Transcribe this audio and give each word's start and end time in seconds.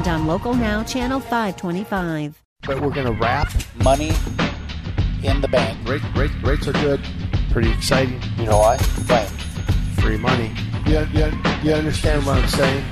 and 0.00 0.08
on 0.08 0.26
Local 0.26 0.54
Now 0.54 0.82
Channel 0.82 1.20
525 1.20 2.42
but 2.62 2.80
we're 2.80 2.90
going 2.90 3.06
to 3.06 3.12
wrap 3.12 3.50
money 3.82 4.12
in 5.22 5.40
the 5.40 5.48
bank. 5.48 5.78
Rate, 5.88 6.02
rate, 6.14 6.30
rates 6.42 6.68
are 6.68 6.72
good. 6.72 7.00
Pretty 7.50 7.70
exciting. 7.70 8.20
You 8.36 8.44
know 8.44 8.58
why? 8.58 8.76
Why? 8.76 9.24
Free 10.00 10.18
money. 10.18 10.52
You, 10.86 11.06
you, 11.12 11.32
you 11.62 11.72
understand 11.72 12.26
what 12.26 12.36
I'm 12.36 12.48
saying? 12.48 12.84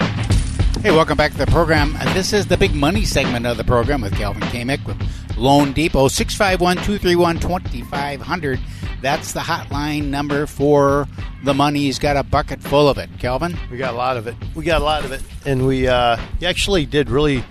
Hey, 0.77 0.93
welcome 0.93 1.17
back 1.17 1.33
to 1.33 1.39
the 1.39 1.47
program. 1.47 1.95
This 2.15 2.33
is 2.33 2.47
the 2.47 2.57
big 2.57 2.73
money 2.75 3.05
segment 3.05 3.47
of 3.47 3.57
the 3.57 3.65
program 3.65 4.01
with 4.01 4.15
Calvin 4.15 4.43
Kamick 4.45 4.85
with 4.87 4.97
Loan 5.37 5.73
Depot, 5.73 6.07
651 6.07 6.77
231 6.77 7.41
2500. 7.41 8.61
That's 9.03 9.33
the 9.33 9.41
hotline 9.41 10.05
number 10.07 10.47
for 10.47 11.09
the 11.43 11.53
money. 11.53 11.81
He's 11.81 11.99
got 11.99 12.17
a 12.17 12.23
bucket 12.23 12.63
full 12.63 12.89
of 12.89 12.97
it. 12.99 13.11
Calvin? 13.19 13.57
We 13.71 13.77
got 13.77 13.93
a 13.93 13.97
lot 13.97 14.17
of 14.17 14.29
it. 14.29 14.37
We 14.55 14.65
got 14.65 14.81
a 14.81 14.85
lot 14.85 15.05
of 15.05 15.11
it. 15.11 15.23
And 15.45 15.67
we 15.67 15.89
uh, 15.89 16.17
actually 16.43 16.87
did 16.87 17.11
really 17.11 17.45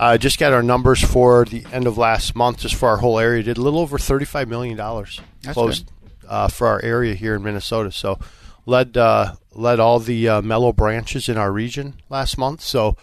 uh, 0.00 0.16
just 0.16 0.38
got 0.38 0.54
our 0.54 0.62
numbers 0.62 1.02
for 1.02 1.44
the 1.44 1.64
end 1.72 1.86
of 1.86 1.98
last 1.98 2.34
month, 2.34 2.58
just 2.60 2.74
for 2.74 2.88
our 2.88 2.96
whole 2.96 3.18
area. 3.18 3.42
Did 3.42 3.58
a 3.58 3.60
little 3.60 3.80
over 3.80 3.98
thirty-five 3.98 4.48
million 4.48 4.76
dollars 4.78 5.20
closed 5.52 5.90
uh, 6.26 6.48
for 6.48 6.66
our 6.68 6.82
area 6.82 7.14
here 7.14 7.34
in 7.34 7.42
Minnesota. 7.42 7.92
So 7.92 8.18
led 8.66 8.96
uh, 8.96 9.34
led 9.54 9.80
all 9.80 9.98
the 9.98 10.28
uh, 10.28 10.42
mellow 10.42 10.72
branches 10.72 11.28
in 11.28 11.36
our 11.36 11.52
region 11.52 11.94
last 12.08 12.38
month. 12.38 12.60
So 12.60 12.96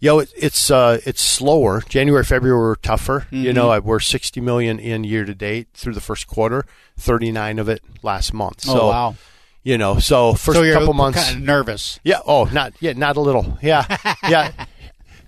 you 0.00 0.08
know 0.08 0.18
it, 0.20 0.32
it's 0.36 0.70
uh, 0.70 1.00
it's 1.06 1.22
slower. 1.22 1.82
January, 1.88 2.24
February 2.24 2.58
were 2.58 2.76
tougher. 2.76 3.20
Mm-hmm. 3.20 3.36
You 3.36 3.52
know 3.52 3.80
we're 3.80 4.00
sixty 4.00 4.40
million 4.40 4.78
in 4.78 5.04
year 5.04 5.24
to 5.24 5.34
date 5.34 5.68
through 5.74 5.94
the 5.94 6.00
first 6.00 6.26
quarter. 6.26 6.66
Thirty 6.96 7.32
nine 7.32 7.58
of 7.58 7.68
it 7.68 7.82
last 8.02 8.32
month. 8.32 8.64
Oh, 8.68 8.74
so, 8.74 8.80
oh 8.80 8.88
wow. 8.88 9.14
You 9.62 9.78
know, 9.78 9.98
so 9.98 10.34
first 10.34 10.58
so 10.58 10.72
couple 10.74 10.92
months, 10.92 11.24
kind 11.24 11.38
of 11.38 11.42
nervous. 11.42 11.98
Yeah. 12.04 12.20
Oh, 12.26 12.44
not 12.44 12.74
yeah, 12.80 12.92
not 12.92 13.16
a 13.16 13.20
little. 13.20 13.58
Yeah, 13.62 13.86
yeah 14.28 14.52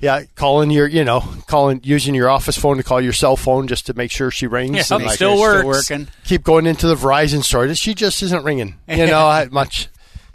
yeah, 0.01 0.25
calling 0.35 0.71
your, 0.71 0.87
you 0.87 1.05
know, 1.05 1.21
calling 1.47 1.81
using 1.83 2.15
your 2.15 2.29
office 2.29 2.57
phone 2.57 2.77
to 2.77 2.83
call 2.83 3.01
your 3.01 3.13
cell 3.13 3.37
phone 3.37 3.67
just 3.67 3.87
to 3.87 3.95
make 3.95 4.11
sure 4.11 4.31
she 4.31 4.47
rings. 4.47 4.77
Yeah, 4.77 4.97
and 4.97 5.05
like, 5.05 5.15
still 5.15 5.39
works. 5.39 5.85
Still 5.85 5.99
working. 5.99 6.09
Keep 6.25 6.45
going 6.45 6.67
into 6.67 6.87
the 6.87 6.95
Verizon 6.95 7.43
store. 7.43 7.75
She 7.75 7.95
just 7.95 8.23
isn't 8.23 8.45
ringing, 8.45 8.77
you 8.89 9.07
know, 9.07 9.47
much. 9.53 9.89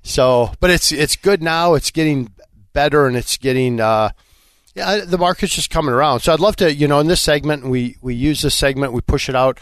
So, 0.03 0.51
but 0.59 0.69
it's 0.69 0.91
it's 0.91 1.15
good 1.15 1.43
now. 1.43 1.75
It's 1.75 1.91
getting 1.91 2.31
better, 2.73 3.05
and 3.05 3.15
it's 3.15 3.37
getting. 3.37 3.79
Uh, 3.79 4.11
yeah, 4.73 5.03
the 5.05 5.17
market's 5.17 5.53
just 5.53 5.69
coming 5.69 5.93
around. 5.93 6.21
So 6.21 6.33
I'd 6.33 6.39
love 6.39 6.55
to, 6.57 6.73
you 6.73 6.87
know, 6.87 6.99
in 6.99 7.07
this 7.07 7.21
segment, 7.21 7.65
we 7.65 7.97
we 8.01 8.15
use 8.15 8.41
this 8.41 8.55
segment, 8.55 8.93
we 8.93 9.01
push 9.01 9.29
it 9.29 9.35
out 9.35 9.59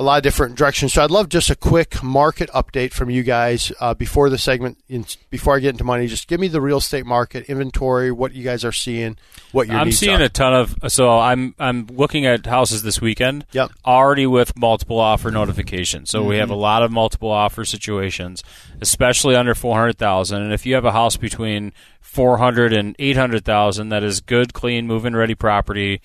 a 0.00 0.02
lot 0.02 0.16
of 0.16 0.22
different 0.22 0.54
directions. 0.54 0.94
So 0.94 1.04
I'd 1.04 1.10
love 1.10 1.28
just 1.28 1.50
a 1.50 1.54
quick 1.54 2.02
market 2.02 2.48
update 2.52 2.94
from 2.94 3.10
you 3.10 3.22
guys 3.22 3.70
uh, 3.80 3.92
before 3.92 4.30
the 4.30 4.38
segment. 4.38 4.78
In, 4.88 5.04
before 5.28 5.56
I 5.56 5.58
get 5.58 5.74
into 5.74 5.84
money, 5.84 6.06
just 6.06 6.26
give 6.26 6.40
me 6.40 6.48
the 6.48 6.62
real 6.62 6.78
estate 6.78 7.04
market 7.04 7.44
inventory, 7.50 8.10
what 8.10 8.32
you 8.32 8.42
guys 8.42 8.64
are 8.64 8.72
seeing, 8.72 9.18
what 9.52 9.68
your 9.68 9.76
I'm 9.76 9.92
seeing 9.92 10.22
are. 10.22 10.24
a 10.24 10.28
ton 10.30 10.54
of. 10.54 10.74
So 10.88 11.18
I'm 11.18 11.54
I'm 11.58 11.86
looking 11.88 12.24
at 12.24 12.46
houses 12.46 12.82
this 12.82 12.98
weekend. 12.98 13.44
Yep. 13.52 13.72
Already 13.84 14.26
with 14.26 14.56
multiple 14.56 14.98
offer 14.98 15.30
notifications. 15.30 16.08
So 16.08 16.20
mm-hmm. 16.20 16.28
we 16.30 16.36
have 16.38 16.48
a 16.48 16.54
mm-hmm. 16.54 16.62
lot 16.62 16.82
of 16.82 16.90
multiple 16.90 17.30
offer 17.30 17.66
situations, 17.66 18.42
especially 18.80 19.36
under 19.36 19.54
four 19.54 19.76
hundred 19.76 19.98
thousand. 19.98 20.40
And 20.40 20.54
if 20.54 20.64
you 20.64 20.76
have 20.76 20.86
a 20.86 20.92
house 20.92 21.18
between 21.18 21.74
four 22.00 22.38
hundred 22.38 22.72
and 22.72 22.96
eight 22.98 23.18
hundred 23.18 23.44
thousand 23.44 23.90
that 23.90 24.02
is 24.02 24.22
good, 24.22 24.54
clean, 24.54 24.86
move-in 24.86 25.14
ready 25.14 25.34
property 25.34 26.00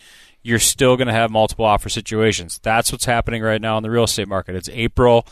you're 0.46 0.60
still 0.60 0.96
going 0.96 1.08
to 1.08 1.14
have 1.14 1.32
multiple 1.32 1.66
offer 1.66 1.90
situations. 1.90 2.60
That's 2.62 2.92
what's 2.92 3.06
happening 3.06 3.42
right 3.42 3.60
now 3.60 3.78
in 3.78 3.84
the 3.84 3.90
real 3.90 4.04
estate 4.04 4.28
market. 4.28 4.56
It's 4.56 4.70
April. 4.70 5.26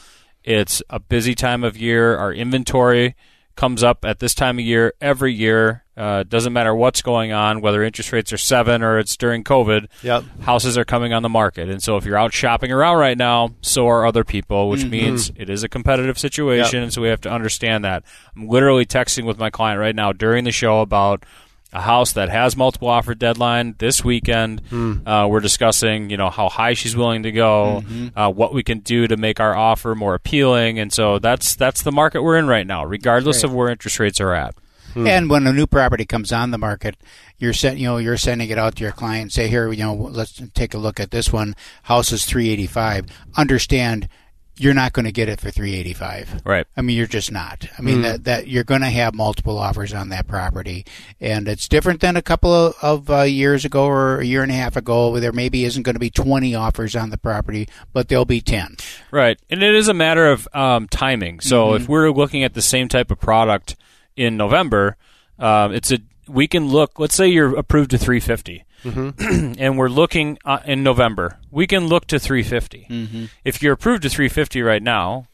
It's 0.43 0.81
a 0.89 0.99
busy 0.99 1.35
time 1.35 1.63
of 1.63 1.77
year. 1.77 2.17
Our 2.17 2.33
inventory 2.33 3.15
comes 3.55 3.83
up 3.83 4.03
at 4.03 4.17
this 4.17 4.33
time 4.33 4.57
of 4.57 4.65
year 4.65 4.95
every 4.99 5.31
year. 5.31 5.83
Uh, 5.95 6.23
doesn't 6.23 6.51
matter 6.51 6.73
what's 6.73 7.03
going 7.03 7.31
on, 7.31 7.61
whether 7.61 7.83
interest 7.83 8.11
rates 8.11 8.33
are 8.33 8.39
seven 8.39 8.81
or 8.81 8.97
it's 8.97 9.15
during 9.15 9.43
COVID. 9.43 9.85
Yep. 10.01 10.23
Houses 10.41 10.79
are 10.79 10.83
coming 10.83 11.13
on 11.13 11.21
the 11.21 11.29
market, 11.29 11.69
and 11.69 11.83
so 11.83 11.95
if 11.97 12.05
you're 12.05 12.17
out 12.17 12.33
shopping 12.33 12.71
around 12.71 12.97
right 12.97 13.17
now, 13.17 13.51
so 13.61 13.87
are 13.87 14.07
other 14.07 14.23
people, 14.23 14.69
which 14.69 14.81
mm-hmm. 14.81 14.89
means 14.89 15.31
it 15.35 15.51
is 15.51 15.63
a 15.63 15.69
competitive 15.69 16.17
situation, 16.17 16.77
yep. 16.77 16.83
and 16.85 16.91
so 16.93 17.03
we 17.03 17.09
have 17.09 17.21
to 17.21 17.31
understand 17.31 17.85
that. 17.85 18.03
I'm 18.35 18.47
literally 18.47 18.87
texting 18.87 19.25
with 19.25 19.37
my 19.37 19.51
client 19.51 19.79
right 19.79 19.95
now 19.95 20.11
during 20.11 20.45
the 20.45 20.51
show 20.51 20.81
about 20.81 21.23
a 21.73 21.81
house 21.81 22.13
that 22.13 22.29
has 22.29 22.55
multiple 22.55 22.87
offer 22.87 23.15
deadline 23.15 23.75
this 23.79 24.03
weekend. 24.03 24.63
Mm. 24.65 25.07
Uh, 25.07 25.27
we're 25.27 25.39
discussing, 25.39 26.09
you 26.09 26.17
know, 26.17 26.29
how 26.29 26.47
high 26.47 26.73
she's 26.73 26.95
willing 26.95 27.23
to 27.23 27.31
go, 27.31 27.83
mm-hmm. 27.83 28.17
uh, 28.17 28.29
what 28.29 28.53
we 28.53 28.63
can 28.63 28.79
do 28.79 29.07
to 29.07 29.17
make 29.17 29.39
our 29.39 29.55
offer 29.55 29.95
more 29.95 30.13
appealing, 30.13 30.79
and 30.79 30.93
so 30.93 31.19
that's 31.19 31.55
that's 31.55 31.81
the 31.81 31.91
market 31.91 32.21
we're 32.21 32.37
in 32.37 32.47
right 32.47 32.67
now, 32.67 32.85
regardless 32.85 33.43
of 33.43 33.53
where 33.53 33.69
interest 33.69 33.99
rates 33.99 34.21
are 34.21 34.33
at. 34.33 34.55
Hmm. 34.93 35.07
And 35.07 35.29
when 35.29 35.47
a 35.47 35.53
new 35.53 35.65
property 35.65 36.05
comes 36.05 36.31
on 36.31 36.51
the 36.51 36.57
market, 36.59 36.95
you're 37.39 37.53
set, 37.53 37.77
you 37.77 37.87
know, 37.87 37.97
you're 37.97 38.17
sending 38.17 38.49
it 38.49 38.59
out 38.59 38.75
to 38.75 38.83
your 38.83 38.91
client. 38.91 39.33
Say, 39.33 39.47
here, 39.47 39.71
you 39.71 39.83
know, 39.83 39.93
let's 39.95 40.39
take 40.53 40.75
a 40.75 40.77
look 40.77 40.99
at 40.99 41.09
this 41.09 41.33
one. 41.33 41.55
House 41.83 42.11
is 42.11 42.25
385. 42.25 43.07
Understand 43.35 44.07
you're 44.55 44.73
not 44.73 44.93
going 44.93 45.05
to 45.05 45.11
get 45.11 45.29
it 45.29 45.39
for 45.39 45.49
385 45.49 46.41
right. 46.45 46.67
I 46.77 46.81
mean 46.81 46.97
you're 46.97 47.07
just 47.07 47.31
not. 47.31 47.67
I 47.77 47.81
mean 47.81 47.97
mm 47.97 48.03
that, 48.03 48.23
that 48.25 48.47
you're 48.47 48.65
going 48.65 48.81
to 48.81 48.89
have 48.89 49.13
multiple 49.13 49.57
offers 49.57 49.93
on 49.93 50.09
that 50.09 50.27
property 50.27 50.85
and 51.21 51.47
it's 51.47 51.69
different 51.69 52.01
than 52.01 52.17
a 52.17 52.21
couple 52.21 52.53
of, 52.53 52.75
of 52.81 53.09
uh, 53.09 53.21
years 53.21 53.63
ago 53.63 53.85
or 53.85 54.19
a 54.19 54.25
year 54.25 54.43
and 54.43 54.51
a 54.51 54.55
half 54.55 54.75
ago 54.75 55.09
where 55.09 55.21
there 55.21 55.31
maybe 55.31 55.63
isn't 55.63 55.83
going 55.83 55.95
to 55.95 55.99
be 55.99 56.09
20 56.09 56.53
offers 56.53 56.95
on 56.95 57.09
the 57.11 57.17
property 57.17 57.69
but 57.93 58.09
there'll 58.09 58.25
be 58.25 58.41
10 58.41 58.77
right. 59.11 59.39
And 59.49 59.63
it 59.63 59.75
is 59.75 59.87
a 59.87 59.93
matter 59.93 60.29
of 60.29 60.47
um, 60.53 60.87
timing. 60.87 61.39
So 61.39 61.67
mm-hmm. 61.67 61.83
if 61.83 61.89
we're 61.89 62.11
looking 62.11 62.43
at 62.43 62.53
the 62.53 62.61
same 62.61 62.89
type 62.89 63.09
of 63.09 63.19
product 63.19 63.75
in 64.15 64.35
november 64.35 64.97
um, 65.39 65.73
it's 65.73 65.91
a 65.91 65.99
we 66.27 66.47
can 66.47 66.67
look 66.67 66.99
let's 66.99 67.15
say 67.15 67.27
you're 67.27 67.57
approved 67.57 67.91
to 67.91 67.97
350 67.97 68.65
mm-hmm. 68.83 69.53
and 69.59 69.77
we're 69.77 69.89
looking 69.89 70.37
uh, 70.45 70.59
in 70.65 70.83
November, 70.83 71.39
we 71.51 71.67
can 71.67 71.87
look 71.87 72.07
to 72.07 72.19
350. 72.19 72.87
Mm-hmm. 72.89 73.25
If 73.43 73.61
you're 73.61 73.73
approved 73.73 74.03
to 74.03 74.09
350 74.09 74.61
right 74.61 74.83
now, 74.83 75.27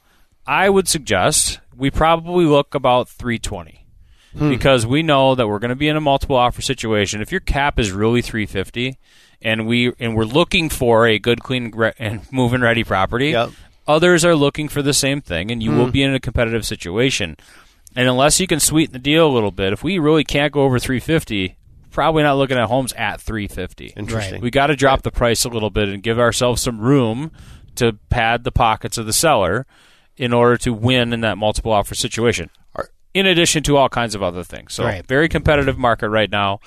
I 0.49 0.69
would 0.69 0.87
suggest 0.87 1.59
we 1.75 1.91
probably 1.91 2.45
look 2.45 2.73
about 2.73 3.07
320 3.07 3.85
hmm. 4.37 4.49
because 4.49 4.85
we 4.85 5.03
know 5.03 5.35
that 5.35 5.47
we're 5.47 5.59
going 5.59 5.69
to 5.69 5.75
be 5.75 5.87
in 5.87 5.95
a 5.95 6.01
multiple 6.01 6.35
offer 6.35 6.61
situation. 6.61 7.21
If 7.21 7.31
your 7.31 7.41
cap 7.41 7.79
is 7.79 7.91
really 7.91 8.21
350 8.23 8.97
and 9.41 9.67
we 9.67 9.93
and 9.99 10.15
we're 10.15 10.25
looking 10.25 10.69
for 10.69 11.07
a 11.07 11.19
good, 11.19 11.41
clean, 11.43 11.71
and 11.99 12.21
move-in 12.31 12.61
ready 12.61 12.83
property, 12.83 13.29
yep. 13.29 13.51
others 13.87 14.25
are 14.25 14.35
looking 14.35 14.67
for 14.67 14.81
the 14.81 14.93
same 14.93 15.21
thing, 15.21 15.51
and 15.51 15.61
you 15.61 15.71
hmm. 15.71 15.77
will 15.77 15.91
be 15.91 16.01
in 16.03 16.15
a 16.15 16.19
competitive 16.19 16.65
situation. 16.65 17.37
And 17.95 18.09
unless 18.09 18.39
you 18.39 18.47
can 18.47 18.59
sweeten 18.59 18.93
the 18.93 18.99
deal 18.99 19.27
a 19.27 19.31
little 19.31 19.51
bit, 19.51 19.71
if 19.71 19.83
we 19.83 19.99
really 19.99 20.23
can't 20.23 20.51
go 20.51 20.63
over 20.63 20.79
350, 20.79 21.57
probably 21.91 22.23
not 22.23 22.37
looking 22.37 22.57
at 22.57 22.67
homes 22.67 22.93
at 22.93 23.21
350. 23.21 23.93
Interesting. 23.95 24.33
Right. 24.35 24.41
We 24.41 24.51
got 24.51 24.67
to 24.67 24.75
drop 24.75 25.01
the 25.01 25.11
price 25.11 25.45
a 25.45 25.49
little 25.49 25.69
bit 25.69 25.89
and 25.89 26.03
give 26.03 26.19
ourselves 26.19 26.61
some 26.61 26.79
room 26.79 27.31
to 27.75 27.93
pad 28.09 28.43
the 28.43 28.51
pockets 28.51 28.97
of 28.97 29.05
the 29.05 29.13
seller 29.13 29.65
in 30.17 30.33
order 30.33 30.57
to 30.57 30.73
win 30.73 31.13
in 31.13 31.21
that 31.21 31.37
multiple 31.37 31.71
offer 31.71 31.95
situation. 31.95 32.49
In 33.13 33.25
addition 33.25 33.63
to 33.63 33.75
all 33.75 33.89
kinds 33.89 34.13
of 34.13 34.21
other 34.21 34.43
things. 34.43 34.73
So, 34.73 34.83
right. 34.83 35.05
very 35.05 35.27
competitive 35.27 35.79
market 35.79 36.09
right 36.09 36.29
now. 36.29 36.59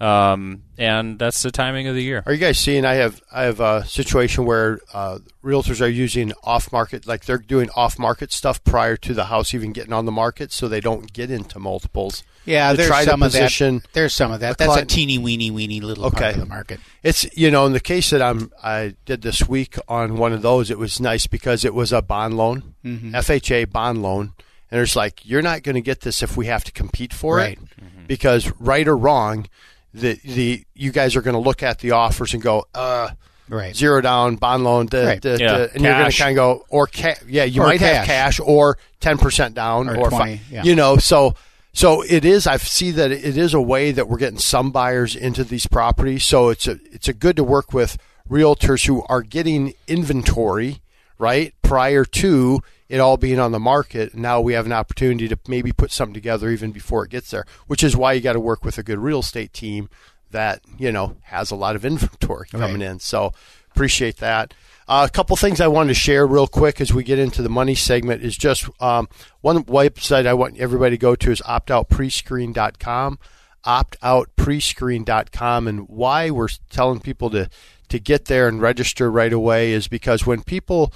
Um, 0.00 0.64
and 0.76 1.18
that's 1.18 1.42
the 1.42 1.52
timing 1.52 1.86
of 1.86 1.94
the 1.94 2.02
year. 2.02 2.22
Are 2.26 2.32
you 2.32 2.38
guys 2.38 2.58
seeing? 2.58 2.84
I 2.84 2.94
have 2.94 3.22
I 3.32 3.44
have 3.44 3.60
a 3.60 3.84
situation 3.86 4.44
where 4.44 4.80
uh, 4.92 5.20
realtors 5.42 5.80
are 5.80 5.88
using 5.88 6.32
off 6.42 6.72
market, 6.72 7.06
like 7.06 7.26
they're 7.26 7.38
doing 7.38 7.70
off 7.76 7.98
market 7.98 8.32
stuff 8.32 8.62
prior 8.64 8.96
to 8.98 9.14
the 9.14 9.26
house 9.26 9.54
even 9.54 9.72
getting 9.72 9.92
on 9.92 10.04
the 10.04 10.12
market, 10.12 10.50
so 10.50 10.66
they 10.66 10.80
don't 10.80 11.12
get 11.12 11.30
into 11.30 11.60
multiples. 11.60 12.24
Yeah, 12.44 12.72
there's 12.72 13.04
some 13.04 13.22
of 13.22 13.32
that. 13.32 13.82
There's 13.92 14.12
some 14.12 14.32
of 14.32 14.40
that. 14.40 14.58
That's 14.58 14.72
client. 14.72 14.92
a 14.92 14.94
teeny 14.94 15.16
weeny 15.16 15.50
weeny 15.50 15.80
little 15.80 16.06
okay. 16.06 16.18
part 16.18 16.34
of 16.34 16.40
the 16.40 16.46
market. 16.46 16.80
It's 17.04 17.24
you 17.36 17.50
know 17.52 17.64
in 17.64 17.72
the 17.72 17.80
case 17.80 18.10
that 18.10 18.20
I'm 18.20 18.52
I 18.62 18.96
did 19.04 19.22
this 19.22 19.48
week 19.48 19.76
on 19.86 20.16
one 20.16 20.32
of 20.32 20.42
those, 20.42 20.70
it 20.70 20.78
was 20.78 21.00
nice 21.00 21.28
because 21.28 21.64
it 21.64 21.72
was 21.72 21.92
a 21.92 22.02
bond 22.02 22.36
loan, 22.36 22.74
mm-hmm. 22.84 23.14
FHA 23.14 23.70
bond 23.70 24.02
loan, 24.02 24.32
and 24.72 24.80
it's 24.80 24.96
like 24.96 25.24
you're 25.24 25.40
not 25.40 25.62
going 25.62 25.76
to 25.76 25.80
get 25.80 26.00
this 26.00 26.20
if 26.20 26.36
we 26.36 26.46
have 26.46 26.64
to 26.64 26.72
compete 26.72 27.14
for 27.14 27.36
right. 27.36 27.52
it, 27.52 27.60
mm-hmm. 27.80 28.06
because 28.06 28.52
right 28.58 28.88
or 28.88 28.96
wrong 28.96 29.46
the 29.94 30.18
the 30.24 30.64
you 30.74 30.92
guys 30.92 31.16
are 31.16 31.22
going 31.22 31.34
to 31.34 31.40
look 31.40 31.62
at 31.62 31.78
the 31.78 31.92
offers 31.92 32.34
and 32.34 32.42
go, 32.42 32.66
uh, 32.74 33.10
right, 33.48 33.74
zero 33.74 34.00
down 34.00 34.36
bond 34.36 34.64
loan, 34.64 34.86
da, 34.86 35.06
right. 35.06 35.20
da, 35.20 35.36
yeah. 35.36 35.38
da, 35.38 35.62
and 35.62 35.70
cash. 35.70 35.80
you're 35.80 35.92
going 35.92 36.10
to 36.10 36.18
kind 36.18 36.30
of 36.30 36.36
go 36.36 36.64
or 36.68 36.86
ca- 36.88 37.14
yeah, 37.26 37.44
you 37.44 37.62
or 37.62 37.66
might 37.68 37.78
cash. 37.78 37.96
have 37.96 38.06
cash 38.06 38.40
or 38.40 38.76
ten 39.00 39.16
percent 39.16 39.54
down 39.54 39.88
or, 39.88 39.96
or 39.96 40.10
20, 40.10 40.40
yeah. 40.50 40.62
you 40.64 40.74
know, 40.74 40.96
so. 40.96 41.34
So 41.76 42.02
it 42.02 42.24
is. 42.24 42.46
I 42.46 42.56
see 42.58 42.92
that 42.92 43.10
it 43.10 43.36
is 43.36 43.52
a 43.52 43.60
way 43.60 43.90
that 43.90 44.08
we're 44.08 44.18
getting 44.18 44.38
some 44.38 44.70
buyers 44.70 45.16
into 45.16 45.42
these 45.42 45.66
properties. 45.66 46.24
So 46.24 46.50
it's 46.50 46.68
a 46.68 46.78
it's 46.92 47.08
a 47.08 47.12
good 47.12 47.34
to 47.34 47.42
work 47.42 47.72
with 47.72 47.98
realtors 48.30 48.86
who 48.86 49.02
are 49.08 49.22
getting 49.22 49.74
inventory 49.88 50.82
right 51.18 51.52
prior 51.62 52.04
to 52.04 52.60
it 52.88 53.00
all 53.00 53.16
being 53.16 53.38
on 53.38 53.52
the 53.52 53.60
market. 53.60 54.14
Now 54.14 54.40
we 54.40 54.54
have 54.54 54.66
an 54.66 54.72
opportunity 54.72 55.28
to 55.28 55.38
maybe 55.48 55.72
put 55.72 55.90
something 55.90 56.14
together 56.14 56.50
even 56.50 56.70
before 56.70 57.04
it 57.04 57.10
gets 57.10 57.30
there, 57.30 57.44
which 57.66 57.82
is 57.82 57.96
why 57.96 58.12
you 58.12 58.20
got 58.20 58.34
to 58.34 58.40
work 58.40 58.64
with 58.64 58.78
a 58.78 58.82
good 58.82 58.98
real 58.98 59.20
estate 59.20 59.52
team 59.52 59.88
that 60.30 60.60
you 60.78 60.92
know 60.92 61.16
has 61.24 61.50
a 61.50 61.56
lot 61.56 61.76
of 61.76 61.84
inventory 61.86 62.48
coming 62.50 62.82
in. 62.82 62.98
So 62.98 63.32
appreciate 63.70 64.18
that. 64.18 64.54
Uh, 64.86 65.06
a 65.08 65.12
couple 65.12 65.34
things 65.36 65.62
I 65.62 65.66
wanted 65.66 65.88
to 65.88 65.94
share 65.94 66.26
real 66.26 66.46
quick 66.46 66.78
as 66.78 66.92
we 66.92 67.04
get 67.04 67.18
into 67.18 67.40
the 67.40 67.48
money 67.48 67.74
segment 67.74 68.22
is 68.22 68.36
just 68.36 68.68
um, 68.82 69.08
one 69.40 69.64
website 69.64 70.26
I 70.26 70.34
want 70.34 70.58
everybody 70.58 70.96
to 70.96 71.00
go 71.00 71.16
to 71.16 71.30
is 71.30 71.40
optoutprescreen.com, 71.40 73.18
optoutprescreen.com, 73.64 75.68
and 75.68 75.88
why 75.88 76.30
we're 76.30 76.48
telling 76.68 77.00
people 77.00 77.30
to 77.30 77.48
to 77.88 77.98
get 77.98 78.26
there 78.26 78.46
and 78.48 78.60
register 78.60 79.10
right 79.10 79.32
away 79.32 79.72
is 79.72 79.88
because 79.88 80.26
when 80.26 80.42
people 80.42 80.92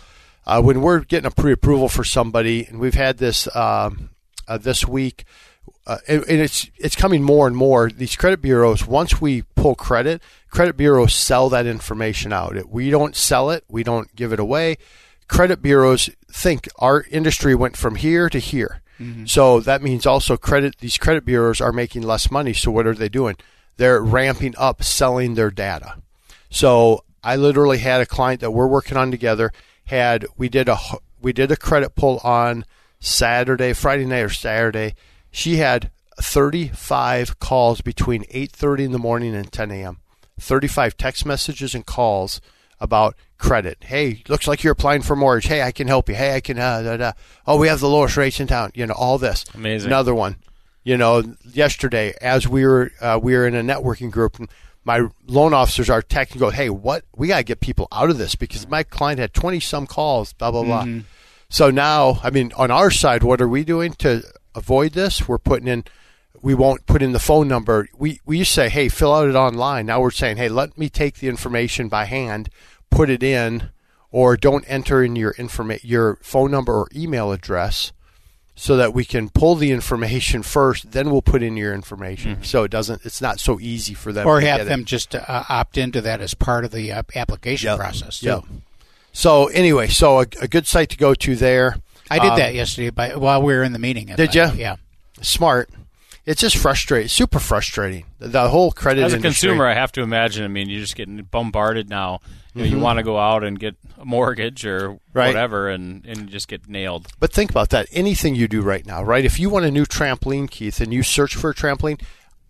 uh, 0.49 0.63
when 0.63 0.81
we're 0.81 1.01
getting 1.01 1.27
a 1.27 1.31
pre-approval 1.31 1.91
for 1.91 2.03
somebody, 2.03 2.65
and 2.65 2.81
we've 2.81 2.95
had 2.95 3.19
this 3.19 3.55
um, 3.55 4.11
uh, 4.49 4.57
this 4.57 4.87
week, 4.89 5.25
uh, 5.87 5.99
and, 6.09 6.25
and, 6.27 6.41
it's 6.41 6.71
it's 6.79 6.97
coming 6.97 7.23
more 7.23 7.47
and 7.47 7.55
more. 7.55 7.91
These 7.91 8.17
credit 8.17 8.41
bureaus, 8.41 8.87
once 8.87 9.21
we 9.21 9.43
pull 9.57 9.75
credit, 9.75 10.23
credit 10.51 10.79
bureaus 10.79 11.15
sell 11.15 11.51
that 11.51 11.67
information 11.67 12.33
out. 12.33 12.57
We 12.67 12.89
don't 12.89 13.15
sell 13.15 13.51
it. 13.51 13.65
We 13.69 13.83
don't 13.83 14.15
give 14.17 14.33
it 14.33 14.41
away. 14.41 14.79
Credit 15.29 15.61
bureaus 15.61 16.09
think 16.33 16.67
our 16.79 17.05
industry 17.11 17.55
went 17.55 17.77
from 17.77 17.97
here 17.97 18.31
to 18.31 18.39
here. 18.39 18.81
Mm-hmm. 18.99 19.27
So 19.27 19.61
that 19.61 19.83
means 19.83 20.07
also 20.07 20.39
credit 20.39 20.79
these 20.79 20.97
credit 20.97 21.27
bureaus 21.27 21.61
are 21.61 21.73
making 21.73 22.03
less 22.03 22.31
money. 22.31 22.55
So 22.55 22.71
what 22.71 22.87
are 22.87 22.95
they 22.95 23.11
doing? 23.11 23.37
They're 23.77 24.03
ramping 24.03 24.55
up 24.57 24.83
selling 24.83 25.35
their 25.35 25.51
data. 25.51 25.99
So 26.49 27.05
I 27.23 27.37
literally 27.37 27.79
had 27.79 28.01
a 28.01 28.07
client 28.07 28.41
that 28.41 28.53
we're 28.53 28.67
working 28.67 28.97
on 28.97 29.11
together. 29.11 29.53
Had 29.89 30.27
we 30.37 30.49
did 30.49 30.69
a 30.69 30.79
we 31.21 31.33
did 31.33 31.51
a 31.51 31.57
credit 31.57 31.95
pull 31.95 32.19
on 32.19 32.65
Saturday, 33.01 33.73
Friday 33.73 34.05
night 34.07 34.21
or 34.21 34.31
Saturday. 34.31 34.95
She 35.31 35.57
had 35.57 35.91
35 36.21 37.39
calls 37.39 37.81
between 37.81 38.25
8:30 38.25 38.85
in 38.85 38.93
the 38.93 38.99
morning 38.99 39.35
and 39.35 39.51
10 39.51 39.71
a.m. 39.71 39.99
35 40.41 40.97
text 40.97 41.27
messages 41.27 41.75
and 41.75 41.85
calls 41.85 42.41
about 42.81 43.17
credit. 43.39 43.79
Hey, 43.81 44.23
looks 44.29 44.47
like 44.47 44.63
you're 44.63 44.73
applying 44.73 45.03
for 45.03 45.17
mortgage. 45.17 45.47
Hey, 45.47 45.63
I 45.63 45.73
can 45.73 45.89
help 45.89 46.09
you. 46.09 46.15
Hey, 46.15 46.35
I 46.35 46.41
can. 46.41 46.59
Uh, 46.59 46.83
da, 46.83 46.97
da. 46.97 47.13
Oh, 47.47 47.59
we 47.59 47.69
have 47.69 47.81
the 47.81 47.89
lowest 47.89 48.17
rates 48.17 48.41
in 48.41 48.47
town. 48.47 48.71
You 48.75 48.87
know, 48.87 48.95
all 48.95 49.19
this. 49.19 49.45
Amazing. 49.55 49.89
Another 49.89 50.15
one. 50.15 50.37
You 50.85 50.97
know, 50.97 51.23
yesterday 51.53 52.15
as 52.21 52.49
we 52.49 52.65
were 52.65 52.93
uh, 53.01 53.19
we 53.23 53.35
were 53.35 53.47
in 53.47 53.55
a 53.55 53.63
networking 53.63 54.11
group, 54.11 54.39
and 54.39 54.49
my 54.89 55.07
loan 55.27 55.53
officers 55.53 55.91
are 55.91 56.01
texting, 56.01 56.39
go, 56.39 56.49
hey, 56.49 56.71
what? 56.71 57.05
We 57.15 57.29
got 57.29 57.37
to 57.37 57.45
get 57.45 57.61
people 57.61 57.89
out 57.93 58.09
of 58.09 58.17
this 58.17 58.35
because 58.35 58.67
my 58.69 58.83
client 58.83 59.21
had 59.21 59.35
20 59.35 59.61
some 59.61 59.87
calls, 59.87 60.33
blah, 60.33 60.51
blah, 60.51 60.63
blah. 60.63 60.85
Mm-hmm. 60.85 61.01
So 61.51 61.71
now, 61.71 62.21
I 62.23 62.31
mean, 62.31 62.53
on 62.57 62.71
our 62.71 62.91
side, 62.91 63.23
what 63.23 63.43
are 63.43 63.49
we 63.49 63.65
doing 63.65 63.93
to 63.95 64.23
avoid 64.55 64.93
this? 64.93 65.29
We're 65.29 65.37
putting 65.37 65.69
in, 65.69 65.85
we 66.41 66.55
won't 66.55 66.87
put 66.87 67.03
in 67.03 67.13
the 67.13 67.19
phone 67.19 67.49
number. 67.49 67.89
We, 67.99 68.21
we 68.25 68.39
used 68.39 68.51
to 68.53 68.55
say, 68.55 68.69
hey, 68.71 68.89
fill 68.89 69.15
out 69.15 69.29
it 69.29 69.35
online. 69.35 69.85
Now 69.85 70.01
we're 70.01 70.11
saying, 70.11 70.39
hey, 70.39 70.49
let 70.49 70.79
me 70.79 70.89
take 70.89 71.17
the 71.17 71.29
information 71.29 71.89
by 71.89 72.07
hand, 72.07 72.49
put 72.91 73.11
it 73.11 73.23
in, 73.23 73.69
or 74.11 74.39
don't 74.39 74.65
enter 74.69 75.05
in 75.05 75.17
your 75.17 75.35
informa- 75.35 75.81
your 75.83 76.19
phone 76.23 76.51
number 76.51 76.73
or 76.73 76.89
email 76.95 77.31
address 77.31 77.93
so 78.59 78.77
that 78.77 78.93
we 78.93 79.05
can 79.05 79.29
pull 79.29 79.55
the 79.55 79.71
information 79.71 80.43
first, 80.43 80.91
then 80.91 81.13
we'll 81.13 81.23
put 81.23 81.45
in 81.45 81.57
your 81.57 81.73
information. 81.73 82.33
Mm-hmm. 82.33 82.43
So 82.43 82.65
it 82.65 82.73
doesn't, 82.73 83.07
it's 83.07 83.23
not 83.23 83.39
so 83.39 83.61
easy 83.61 83.95
for 83.95 84.13
them. 84.13 84.27
Or 84.27 84.41
have 84.41 84.67
them 84.67 84.81
it. 84.81 84.87
just 84.87 85.15
uh, 85.15 85.45
opt 85.49 85.79
into 85.79 86.01
that 86.01 86.21
as 86.21 86.35
part 86.35 86.65
of 86.65 86.73
the 86.73 86.91
uh, 86.91 87.03
application 87.15 87.69
yep. 87.69 87.79
process. 87.79 88.19
Too. 88.19 88.27
Yep. 88.27 88.45
So 89.13 89.47
anyway, 89.47 89.87
so 89.87 90.19
a, 90.19 90.27
a, 90.41 90.49
good 90.49 90.67
site 90.67 90.91
to 90.91 90.97
go 90.97 91.15
to 91.15 91.37
there. 91.37 91.77
I 92.11 92.19
did 92.19 92.33
um, 92.33 92.39
that 92.39 92.55
yesterday 92.55 92.91
by, 92.91 93.15
while 93.15 93.41
we 93.41 93.55
were 93.55 93.63
in 93.63 93.73
the 93.73 93.79
meeting. 93.79 94.07
Did 94.07 94.35
you? 94.35 94.51
Yeah. 94.57 94.75
Smart. 95.23 95.71
It's 96.29 96.43
just 96.43 96.59
frustrating, 96.59 97.09
super 97.09 97.39
frustrating. 97.39 98.05
The, 98.19 98.51
whole 98.51 98.71
credit 98.71 99.03
as 99.03 99.15
a 99.15 99.17
industry. 99.17 99.49
consumer, 99.49 99.67
I 99.67 99.73
have 99.73 99.93
to 99.93 100.03
imagine. 100.03 100.45
I 100.45 100.49
mean, 100.49 100.69
you're 100.69 100.83
just 100.83 100.95
getting 100.95 101.17
bombarded 101.23 101.89
now. 101.89 102.21
You, 102.53 102.65
mm-hmm. 102.65 102.77
you 102.77 102.79
want 102.79 102.99
to 102.99 103.03
go 103.03 103.19
out 103.19 103.45
and 103.45 103.59
get 103.59 103.77
a 103.97 104.05
mortgage 104.05 104.67
or 104.67 104.99
right. 105.15 105.29
whatever, 105.29 105.71
and 105.71 106.05
and 106.05 106.29
just 106.29 106.47
get 106.47 106.69
nailed. 106.69 107.09
But 107.19 107.33
think 107.33 107.51
about 107.51 107.71
that. 107.71 107.87
Anything 107.93 108.35
you 108.35 108.47
do 108.47 108.61
right 108.61 108.85
now, 108.85 109.03
right? 109.03 109.25
If 109.25 109.41
you 109.41 109.49
want 109.49 109.65
a 109.65 109.71
new 109.71 109.87
trampoline, 109.87 110.51
Keith, 110.51 110.83
and 110.83 110.93
you 110.93 111.03
search 111.03 111.35
for 111.35 111.49
a 111.49 111.55
trampoline, 111.55 112.03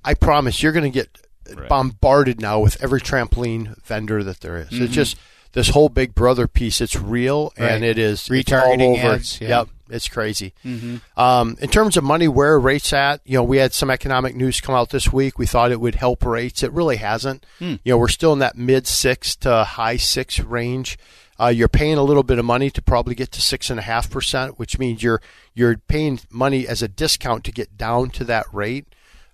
I 0.05 0.15
promise 0.15 0.61
you're 0.61 0.73
going 0.73 0.91
to 0.91 0.91
get 0.91 1.17
right. 1.55 1.69
bombarded 1.69 2.41
now 2.41 2.59
with 2.59 2.83
every 2.83 3.01
trampoline 3.01 3.81
vendor 3.85 4.25
that 4.25 4.41
there 4.41 4.57
is. 4.57 4.71
Mm-hmm. 4.71 4.87
It's 4.87 4.93
just 4.93 5.17
this 5.53 5.69
whole 5.69 5.89
Big 5.89 6.17
Brother 6.17 6.49
piece. 6.49 6.81
It's 6.81 6.97
real 6.97 7.53
right. 7.57 7.71
and 7.71 7.85
it 7.85 7.97
is 7.97 8.23
retargeting 8.23 8.99
all 8.99 9.07
over. 9.07 9.15
Ads, 9.15 9.41
yeah. 9.41 9.49
Yep. 9.49 9.69
It's 9.91 10.09
crazy. 10.09 10.55
Mm-hmm. 10.65 11.21
Um, 11.21 11.57
in 11.61 11.69
terms 11.69 11.97
of 11.97 12.05
money, 12.05 12.29
where 12.29 12.55
are 12.55 12.61
rates 12.61 12.93
at? 12.93 13.21
You 13.25 13.39
know, 13.39 13.45
we 13.45 13.59
had 13.59 13.73
some 13.73 13.91
economic 13.91 14.35
news 14.35 14.61
come 14.61 14.75
out 14.75 14.91
this 14.91 15.13
week. 15.13 15.39
We 15.39 15.47
thought 15.47 15.73
it 15.73 15.81
would 15.81 15.97
help 15.97 16.25
rates. 16.25 16.63
It 16.63 16.73
really 16.73 16.97
hasn't. 16.97 17.45
Mm. 17.61 17.81
You 17.85 17.93
know, 17.93 17.99
we're 17.99 18.09
still 18.09 18.33
in 18.33 18.39
that 18.41 18.57
mid 18.57 18.87
six 18.87 19.37
to 19.37 19.65
high 19.65 19.97
six 19.97 20.41
range. 20.41 20.99
Uh, 21.41 21.49
you're 21.49 21.69
paying 21.69 21.99
a 21.99 22.03
little 22.03 22.25
bit 22.25 22.39
of 22.39 22.45
money 22.45 22.69
to 22.71 22.83
probably 22.83 23.15
get 23.15 23.31
to 23.33 23.41
six 23.41 23.71
and 23.71 23.79
a 23.79 23.83
half 23.83 24.11
percent, 24.11 24.59
which 24.59 24.79
means 24.79 25.03
you're 25.03 25.23
you're 25.55 25.77
paying 25.77 26.21
money 26.31 26.67
as 26.67 26.83
a 26.83 26.89
discount 26.89 27.45
to 27.45 27.53
get 27.53 27.77
down 27.77 28.11
to 28.11 28.25
that 28.25 28.47
rate. 28.53 28.87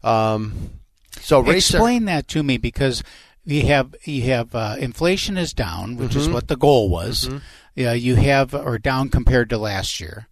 Um, 0.03 0.81
so 1.21 1.49
explain 1.49 2.05
are, 2.05 2.07
that 2.07 2.29
to 2.29 2.43
me 2.43 2.59
because 2.59 3.03
you 3.45 3.67
have 3.67 3.95
you 4.05 4.23
have 4.23 4.55
uh, 4.55 4.77
inflation 4.79 5.37
is 5.37 5.53
down, 5.53 5.97
which 5.97 6.11
mm-hmm. 6.11 6.21
is 6.21 6.29
what 6.29 6.49
the 6.49 6.57
goal 6.57 6.89
was. 6.89 7.29
Mm-hmm. 7.29 7.39
Yeah, 7.75 7.93
you 7.93 8.15
have 8.17 8.55
or 8.55 8.79
down 8.79 9.09
compared 9.09 9.51
to 9.51 9.59
last 9.59 10.01
year 10.01 10.29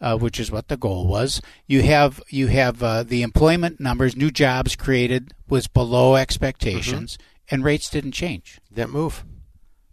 uh, 0.00 0.16
which 0.16 0.38
is 0.38 0.50
what 0.50 0.68
the 0.68 0.76
goal 0.76 1.06
was. 1.06 1.40
You 1.66 1.82
have 1.82 2.22
you 2.28 2.48
have 2.48 2.82
uh, 2.82 3.02
the 3.02 3.22
employment 3.22 3.80
numbers, 3.80 4.16
new 4.16 4.30
jobs 4.30 4.76
created 4.76 5.32
was 5.48 5.66
below 5.66 6.16
expectations, 6.16 7.16
mm-hmm. 7.16 7.54
and 7.54 7.64
rates 7.64 7.90
didn't 7.90 8.12
change. 8.12 8.60
Didn't 8.72 8.92
move. 8.92 9.24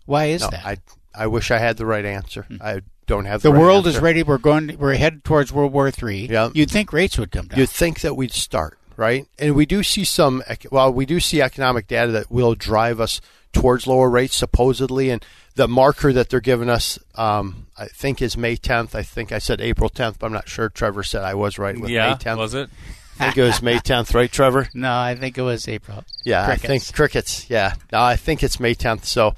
Why 0.05 0.25
is 0.25 0.41
no, 0.41 0.49
that? 0.49 0.65
I 0.65 0.77
I 1.15 1.27
wish 1.27 1.51
I 1.51 1.59
had 1.59 1.77
the 1.77 1.85
right 1.85 2.05
answer. 2.05 2.45
Mm-hmm. 2.49 2.63
I 2.63 2.81
don't 3.05 3.25
have 3.25 3.41
the, 3.41 3.49
the 3.49 3.53
right 3.53 3.61
world 3.61 3.87
answer. 3.87 3.97
is 3.97 4.03
ready. 4.03 4.23
We're 4.23 4.37
going. 4.37 4.77
We're 4.77 4.95
headed 4.95 5.23
towards 5.23 5.53
World 5.53 5.73
War 5.73 5.91
Three. 5.91 6.27
Yeah. 6.27 6.49
You'd 6.53 6.71
think 6.71 6.91
rates 6.91 7.17
would 7.17 7.31
come 7.31 7.47
down. 7.47 7.59
You'd 7.59 7.69
think 7.69 8.01
that 8.01 8.15
we'd 8.15 8.33
start 8.33 8.77
right, 8.97 9.25
and 9.39 9.55
we 9.55 9.65
do 9.65 9.83
see 9.83 10.03
some. 10.03 10.43
Well, 10.71 10.91
we 10.91 11.05
do 11.05 11.19
see 11.19 11.41
economic 11.41 11.87
data 11.87 12.11
that 12.13 12.31
will 12.31 12.55
drive 12.55 12.99
us 12.99 13.21
towards 13.51 13.87
lower 13.87 14.09
rates 14.09 14.35
supposedly, 14.35 15.09
and 15.09 15.23
the 15.55 15.67
marker 15.67 16.11
that 16.11 16.29
they're 16.29 16.39
giving 16.39 16.69
us, 16.69 16.99
um, 17.15 17.67
I 17.77 17.85
think, 17.85 18.21
is 18.21 18.35
May 18.35 18.57
10th. 18.57 18.95
I 18.95 19.03
think 19.03 19.31
I 19.31 19.37
said 19.37 19.61
April 19.61 19.89
10th, 19.89 20.19
but 20.19 20.27
I'm 20.27 20.33
not 20.33 20.49
sure. 20.49 20.69
Trevor 20.69 21.03
said 21.03 21.23
I 21.23 21.35
was 21.35 21.59
right 21.59 21.79
with 21.79 21.91
yeah, 21.91 22.09
May 22.09 22.15
10th. 22.15 22.37
Was 22.37 22.53
it? 22.53 22.69
I 23.19 23.25
think 23.25 23.37
it 23.37 23.43
was 23.43 23.61
May 23.61 23.75
10th, 23.79 24.15
right, 24.15 24.31
Trevor? 24.31 24.67
No, 24.73 24.91
I 24.91 25.15
think 25.15 25.37
it 25.37 25.43
was 25.43 25.67
April. 25.67 26.03
Yeah, 26.23 26.45
crickets. 26.45 26.65
I 26.65 26.67
think 26.67 26.93
crickets. 26.93 27.49
Yeah, 27.49 27.75
no, 27.91 28.01
I 28.01 28.15
think 28.15 28.43
it's 28.43 28.59
May 28.59 28.73
10th. 28.73 29.05
So 29.05 29.35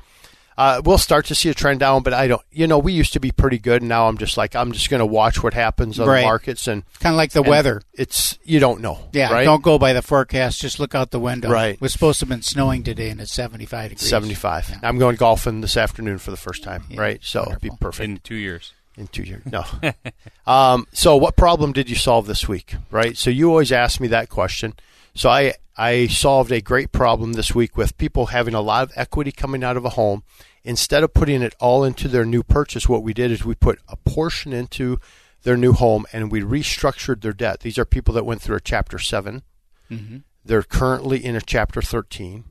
uh, 0.57 0.81
we'll 0.85 0.97
start 0.97 1.25
to 1.25 1.35
see 1.35 1.49
a 1.49 1.53
trend 1.53 1.81
down, 1.81 2.01
but 2.01 2.13
I 2.13 2.27
don't. 2.27 2.41
You 2.51 2.67
know, 2.67 2.79
we 2.79 2.93
used 2.93 3.13
to 3.13 3.19
be 3.19 3.31
pretty 3.31 3.59
good, 3.59 3.81
and 3.81 3.89
now 3.89 4.07
I'm 4.07 4.17
just 4.17 4.37
like 4.37 4.55
I'm 4.55 4.71
just 4.71 4.89
going 4.89 4.99
to 4.99 5.05
watch 5.05 5.43
what 5.43 5.53
happens 5.53 5.99
on 5.99 6.07
right. 6.07 6.21
the 6.21 6.25
markets 6.25 6.67
and 6.67 6.83
kind 6.99 7.13
of 7.13 7.17
like 7.17 7.31
the 7.31 7.41
weather. 7.41 7.81
It's 7.93 8.39
you 8.43 8.59
don't 8.59 8.81
know. 8.81 9.09
Yeah, 9.11 9.33
right? 9.33 9.43
don't 9.43 9.63
go 9.63 9.77
by 9.77 9.93
the 9.93 10.01
forecast. 10.01 10.61
Just 10.61 10.79
look 10.79 10.95
out 10.95 11.11
the 11.11 11.19
window. 11.19 11.49
Right. 11.49 11.75
It 11.75 11.81
was 11.81 11.91
supposed 11.91 12.19
to 12.19 12.25
have 12.25 12.29
been 12.29 12.41
snowing 12.41 12.83
today, 12.83 13.09
and 13.09 13.19
it's 13.19 13.33
75 13.33 13.89
degrees. 13.89 14.09
75. 14.09 14.69
Yeah. 14.69 14.79
I'm 14.83 14.97
going 14.97 15.17
golfing 15.17 15.61
this 15.61 15.75
afternoon 15.75 16.19
for 16.19 16.31
the 16.31 16.37
first 16.37 16.63
time. 16.63 16.85
Yeah, 16.89 17.01
right, 17.01 17.19
so 17.21 17.43
it'd 17.49 17.61
be 17.61 17.71
perfect 17.79 18.09
in 18.09 18.17
two 18.19 18.35
years. 18.35 18.73
In 18.97 19.07
two 19.07 19.23
years, 19.23 19.43
no. 19.45 19.65
um, 20.47 20.87
so, 20.93 21.17
what 21.17 21.35
problem 21.35 21.73
did 21.73 21.89
you 21.89 21.97
solve 21.97 22.27
this 22.27 22.47
week? 22.47 22.75
Right. 22.89 23.17
So 23.17 23.29
you 23.29 23.49
always 23.49 23.73
ask 23.73 23.99
me 23.99 24.07
that 24.07 24.29
question. 24.29 24.73
So 25.15 25.29
I 25.29 25.55
I 25.77 26.07
solved 26.07 26.51
a 26.51 26.61
great 26.61 26.91
problem 26.91 27.33
this 27.33 27.53
week 27.53 27.75
with 27.75 27.97
people 27.97 28.27
having 28.27 28.53
a 28.53 28.61
lot 28.61 28.83
of 28.83 28.93
equity 28.95 29.31
coming 29.31 29.63
out 29.63 29.77
of 29.77 29.85
a 29.85 29.89
home 29.89 30.23
instead 30.63 31.03
of 31.03 31.13
putting 31.13 31.41
it 31.41 31.53
all 31.59 31.83
into 31.83 32.07
their 32.07 32.25
new 32.25 32.43
purchase, 32.43 32.89
what 32.89 33.03
we 33.03 33.13
did 33.13 33.31
is 33.31 33.45
we 33.45 33.55
put 33.55 33.79
a 33.87 33.95
portion 33.97 34.51
into 34.51 34.99
their 35.43 35.55
new 35.55 35.73
home 35.73 36.05
and 36.11 36.31
we 36.31 36.41
restructured 36.41 37.21
their 37.21 37.33
debt. 37.33 37.59
These 37.59 37.77
are 37.77 37.85
people 37.85 38.13
that 38.15 38.25
went 38.25 38.41
through 38.41 38.57
a 38.57 38.61
Chapter 38.61 38.97
7. 38.97 39.43
Mm-hmm. 39.91 40.17
They're 40.43 40.63
currently 40.63 41.23
in 41.23 41.35
a 41.35 41.41
Chapter 41.41 41.81
13. 41.81 42.45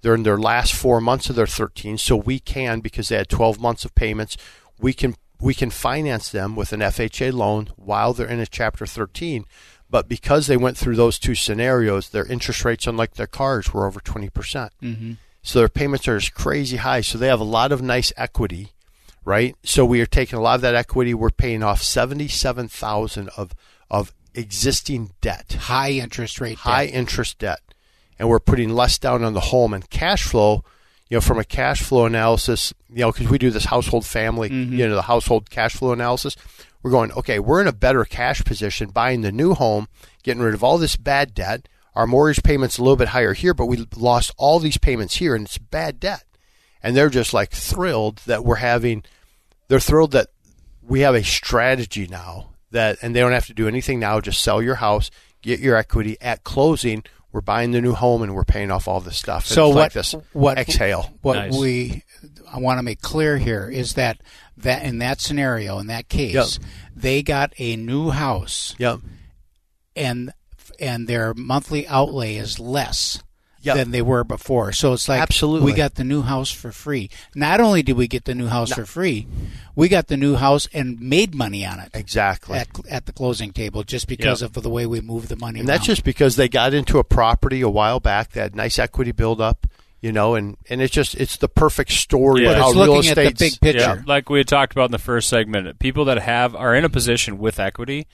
They're 0.00 0.14
in 0.14 0.22
their 0.22 0.38
last 0.38 0.74
four 0.74 1.00
months 1.00 1.28
of 1.28 1.36
their 1.36 1.46
13, 1.46 1.98
so 1.98 2.16
we 2.16 2.38
can, 2.38 2.80
because 2.80 3.08
they 3.08 3.16
had 3.16 3.28
12 3.28 3.60
months 3.60 3.84
of 3.84 3.94
payments, 3.94 4.36
we 4.80 4.94
can 4.94 5.14
we 5.42 5.54
can 5.54 5.70
finance 5.70 6.28
them 6.28 6.54
with 6.54 6.72
an 6.74 6.80
FHA 6.80 7.32
loan 7.32 7.68
while 7.76 8.12
they're 8.12 8.26
in 8.26 8.40
a 8.40 8.46
Chapter 8.46 8.84
13. 8.84 9.46
But 9.90 10.08
because 10.08 10.46
they 10.46 10.56
went 10.56 10.76
through 10.76 10.96
those 10.96 11.18
two 11.18 11.34
scenarios, 11.34 12.10
their 12.10 12.24
interest 12.24 12.64
rates, 12.64 12.86
unlike 12.86 13.14
their 13.14 13.26
cars, 13.26 13.74
were 13.74 13.86
over 13.86 14.00
20%. 14.00 14.32
percent 14.32 14.72
mm-hmm. 14.80 15.12
So 15.42 15.58
their 15.58 15.68
payments 15.68 16.06
are 16.06 16.20
crazy 16.34 16.76
high. 16.76 17.00
So 17.00 17.18
they 17.18 17.28
have 17.28 17.40
a 17.40 17.44
lot 17.44 17.72
of 17.72 17.82
nice 17.82 18.12
equity, 18.16 18.72
right? 19.24 19.56
So 19.62 19.84
we 19.84 20.00
are 20.00 20.06
taking 20.06 20.38
a 20.38 20.42
lot 20.42 20.56
of 20.56 20.60
that 20.60 20.74
equity. 20.74 21.14
We're 21.14 21.30
paying 21.30 21.62
off 21.62 21.82
seventy-seven 21.82 22.68
thousand 22.68 23.30
of 23.36 23.54
of 23.90 24.12
existing 24.34 25.12
debt, 25.20 25.56
high 25.62 25.92
interest 25.92 26.40
rate, 26.40 26.58
high 26.58 26.86
debt. 26.86 26.94
interest 26.94 27.38
debt, 27.38 27.60
and 28.18 28.28
we're 28.28 28.38
putting 28.38 28.70
less 28.70 28.98
down 28.98 29.24
on 29.24 29.32
the 29.32 29.40
home 29.40 29.72
and 29.72 29.88
cash 29.88 30.24
flow. 30.24 30.62
You 31.10 31.16
know, 31.16 31.20
from 31.20 31.38
a 31.38 31.44
cash 31.44 31.82
flow 31.82 32.06
analysis, 32.06 32.72
you 32.88 33.00
know, 33.00 33.12
because 33.12 33.28
we 33.28 33.36
do 33.36 33.50
this 33.50 33.66
household 33.66 34.06
family, 34.06 34.48
Mm-hmm. 34.48 34.74
you 34.74 34.88
know, 34.88 34.94
the 34.94 35.02
household 35.02 35.50
cash 35.50 35.74
flow 35.74 35.92
analysis, 35.92 36.36
we're 36.82 36.92
going, 36.92 37.12
okay, 37.12 37.38
we're 37.38 37.60
in 37.60 37.66
a 37.66 37.72
better 37.72 38.04
cash 38.04 38.42
position 38.44 38.88
buying 38.90 39.20
the 39.20 39.32
new 39.32 39.52
home, 39.52 39.88
getting 40.22 40.42
rid 40.42 40.54
of 40.54 40.64
all 40.64 40.78
this 40.78 40.96
bad 40.96 41.34
debt. 41.34 41.68
Our 41.94 42.06
mortgage 42.06 42.42
payment's 42.42 42.78
a 42.78 42.82
little 42.82 42.96
bit 42.96 43.08
higher 43.08 43.34
here, 43.34 43.52
but 43.52 43.66
we 43.66 43.86
lost 43.96 44.32
all 44.38 44.60
these 44.60 44.78
payments 44.78 45.16
here, 45.16 45.34
and 45.34 45.44
it's 45.44 45.58
bad 45.58 46.00
debt. 46.00 46.24
And 46.82 46.96
they're 46.96 47.10
just 47.10 47.34
like 47.34 47.50
thrilled 47.50 48.18
that 48.26 48.44
we're 48.44 48.54
having, 48.56 49.02
they're 49.68 49.80
thrilled 49.80 50.12
that 50.12 50.28
we 50.80 51.00
have 51.00 51.14
a 51.14 51.24
strategy 51.24 52.06
now 52.06 52.50
that, 52.70 52.98
and 53.02 53.14
they 53.14 53.20
don't 53.20 53.32
have 53.32 53.46
to 53.46 53.54
do 53.54 53.68
anything 53.68 53.98
now, 53.98 54.20
just 54.20 54.40
sell 54.40 54.62
your 54.62 54.76
house, 54.76 55.10
get 55.42 55.60
your 55.60 55.76
equity 55.76 56.16
at 56.20 56.44
closing. 56.44 57.02
We're 57.32 57.40
buying 57.42 57.70
the 57.70 57.80
new 57.80 57.92
home 57.92 58.22
and 58.22 58.34
we're 58.34 58.44
paying 58.44 58.70
off 58.70 58.88
all 58.88 59.00
this 59.00 59.16
stuff. 59.16 59.46
So 59.46 59.66
it's 59.68 59.74
what? 59.74 59.80
like 59.82 59.92
this 59.92 60.12
what 60.32 60.58
exhale. 60.58 61.12
What 61.22 61.36
Nice. 61.36 61.56
we 61.58 62.02
I 62.52 62.58
want 62.58 62.78
to 62.78 62.82
make 62.82 63.00
clear 63.00 63.38
here 63.38 63.68
is 63.68 63.94
that 63.94 64.20
that 64.56 64.82
in 64.82 64.98
that 64.98 65.20
scenario, 65.20 65.78
in 65.78 65.86
that 65.86 66.08
case, 66.08 66.34
Yep. 66.34 66.68
they 66.96 67.22
got 67.22 67.52
a 67.58 67.76
new 67.76 68.10
house 68.10 68.74
Yep. 68.78 69.00
and 69.96 70.32
and 70.80 71.06
their 71.06 71.34
monthly 71.34 71.86
outlay 71.86 72.34
is 72.36 72.58
less 72.58 73.22
Yep. 73.62 73.76
than 73.76 73.90
they 73.90 74.00
were 74.02 74.24
before. 74.24 74.72
So 74.72 74.92
it's 74.94 75.08
like 75.08 75.20
Absolutely. 75.20 75.70
we 75.72 75.76
got 75.76 75.96
the 75.96 76.04
new 76.04 76.22
house 76.22 76.50
for 76.50 76.72
free. 76.72 77.10
Not 77.34 77.60
only 77.60 77.82
did 77.82 77.96
we 77.96 78.08
get 78.08 78.24
the 78.24 78.34
new 78.34 78.46
house 78.46 78.72
for 78.72 78.86
free, 78.86 79.26
we 79.76 79.88
got 79.88 80.06
the 80.08 80.16
new 80.16 80.36
house 80.36 80.66
and 80.72 80.98
made 81.00 81.34
money 81.34 81.66
on 81.66 81.78
it 81.80 81.90
Exactly. 81.92 82.56
at 82.58 82.68
at 82.88 83.06
the 83.06 83.12
closing 83.12 83.52
table 83.52 83.82
just 83.82 84.06
because 84.08 84.40
Yep. 84.42 84.56
of 84.56 84.62
the 84.62 84.70
way 84.70 84.86
we 84.86 85.00
moved 85.00 85.28
the 85.28 85.36
money. 85.36 85.60
and 85.60 85.68
that's 85.68 85.84
just 85.84 86.04
because 86.04 86.36
they 86.36 86.48
got 86.48 86.72
into 86.74 86.98
a 86.98 87.04
property 87.04 87.60
a 87.60 87.68
while 87.68 88.00
back 88.00 88.30
that 88.32 88.40
had 88.40 88.56
nice 88.56 88.78
equity 88.78 89.12
buildup, 89.12 89.66
you 90.00 90.10
know, 90.10 90.34
and, 90.34 90.56
and 90.70 90.80
it's 90.80 90.92
just 90.92 91.14
it's 91.16 91.36
the 91.36 91.48
perfect 91.48 91.90
story 91.92 92.44
Yeah. 92.44 92.50
of 92.50 92.54
But 92.54 92.60
how 92.62 92.68
it's 92.70 92.76
real 92.78 92.94
looking 92.94 93.10
at 93.10 93.16
the 93.16 93.34
big 93.38 93.60
picture. 93.60 93.78
Yeah, 93.80 94.02
like 94.06 94.30
we 94.30 94.38
had 94.38 94.48
talked 94.48 94.72
about 94.72 94.86
in 94.86 94.92
the 94.92 94.98
first 94.98 95.28
segment, 95.28 95.78
people 95.78 96.06
that 96.06 96.18
have 96.22 96.54
are 96.56 96.74
in 96.74 96.84
a 96.84 96.88
position 96.88 97.36
with 97.38 97.60
equity, 97.60 98.06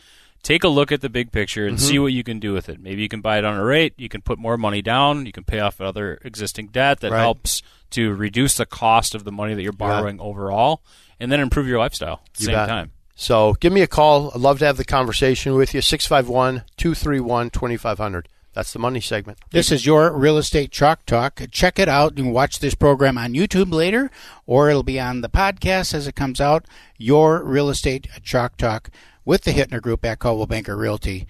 take 0.46 0.62
a 0.64 0.68
look 0.68 0.92
at 0.92 1.00
the 1.00 1.08
big 1.08 1.32
picture 1.32 1.66
and 1.66 1.76
Mm-hmm. 1.76 1.86
see 1.86 1.98
what 1.98 2.12
you 2.12 2.22
can 2.22 2.38
do 2.38 2.52
with 2.52 2.68
it. 2.68 2.80
Maybe 2.80 3.02
you 3.02 3.08
can 3.08 3.20
buy 3.20 3.38
it 3.38 3.44
on 3.44 3.56
a 3.56 3.64
rate, 3.64 3.94
you 3.96 4.08
can 4.08 4.22
put 4.22 4.38
more 4.38 4.56
money 4.56 4.80
down, 4.80 5.26
you 5.26 5.32
can 5.32 5.44
pay 5.44 5.58
off 5.60 5.80
other 5.80 6.18
existing 6.24 6.68
debt 6.68 7.00
that 7.00 7.10
Right. 7.10 7.20
helps 7.20 7.62
to 7.90 8.14
reduce 8.14 8.54
the 8.56 8.66
cost 8.66 9.14
of 9.14 9.24
the 9.24 9.32
money 9.32 9.54
that 9.54 9.62
you're 9.62 9.72
borrowing 9.72 10.20
overall, 10.20 10.82
and 11.18 11.32
then 11.32 11.40
improve 11.40 11.66
your 11.66 11.78
lifestyle 11.78 12.20
at 12.26 12.34
the 12.34 12.40
You 12.42 12.46
same 12.46 12.54
bet. 12.54 12.68
time. 12.68 12.90
So 13.16 13.54
give 13.60 13.72
me 13.72 13.80
a 13.80 13.86
call. 13.86 14.30
I'd 14.34 14.40
love 14.40 14.58
to 14.60 14.66
have 14.66 14.76
the 14.76 14.84
conversation 14.84 15.54
with 15.54 15.72
you. 15.74 15.80
651 15.80 16.62
231 16.76 17.50
2500. 17.50 18.28
That's 18.52 18.72
the 18.72 18.78
money 18.78 19.00
segment. 19.00 19.38
This 19.50 19.70
is 19.72 19.84
your 19.84 20.12
real 20.16 20.38
estate 20.38 20.70
chalk 20.70 21.04
talk. 21.06 21.40
Check 21.50 21.78
it 21.78 21.88
out. 21.88 22.16
and 22.18 22.32
watch 22.32 22.58
this 22.60 22.74
program 22.74 23.18
on 23.18 23.34
YouTube 23.34 23.70
later, 23.72 24.10
or 24.46 24.70
it'll 24.70 24.82
be 24.82 24.98
on 25.00 25.20
the 25.20 25.28
podcast 25.28 25.92
as 25.92 26.06
it 26.06 26.14
comes 26.14 26.40
out. 26.40 26.64
Your 26.96 27.42
real 27.44 27.68
estate 27.68 28.06
chalk 28.22 28.56
talk 28.56 28.90
with 29.26 29.42
the 29.42 29.50
Hittner 29.50 29.82
Group 29.82 30.06
at 30.06 30.20
Coldwell 30.20 30.46
Banker 30.46 30.76
Realty. 30.76 31.26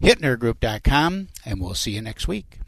HittnerGroup.com, 0.00 1.28
and 1.44 1.60
we'll 1.60 1.74
see 1.74 1.92
you 1.92 2.00
next 2.00 2.26
week. 2.26 2.58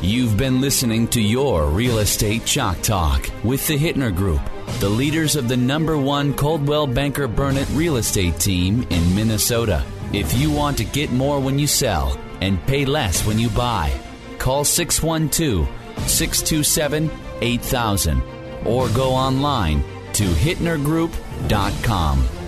You've 0.00 0.36
been 0.36 0.60
listening 0.60 1.08
to 1.08 1.20
your 1.20 1.66
Real 1.66 1.98
Estate 1.98 2.44
Chalk 2.44 2.80
Talk 2.82 3.28
with 3.42 3.66
the 3.66 3.78
Hittner 3.78 4.14
Group, 4.14 4.40
the 4.78 4.88
leaders 4.88 5.36
of 5.36 5.48
the 5.48 5.56
number 5.56 5.96
one 5.96 6.34
Coldwell 6.34 6.86
Banker 6.86 7.26
Burnett 7.26 7.68
real 7.70 7.96
estate 7.96 8.38
team 8.38 8.86
in 8.90 9.14
Minnesota. 9.14 9.84
If 10.12 10.36
you 10.36 10.50
want 10.50 10.76
to 10.78 10.84
get 10.84 11.10
more 11.10 11.40
when 11.40 11.58
you 11.58 11.66
sell 11.66 12.18
and 12.40 12.64
pay 12.66 12.84
less 12.84 13.26
when 13.26 13.38
you 13.38 13.48
buy, 13.50 13.92
call 14.38 14.64
612 14.64 15.66
627 16.08 17.10
8000 17.40 18.22
or 18.66 18.88
go 18.90 19.10
online 19.10 19.82
to 20.12 20.24
hittnergroup.com. 20.24 22.43